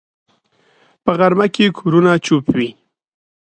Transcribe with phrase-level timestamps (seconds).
[1.03, 2.69] په غرمه کې کورونه چوپ وي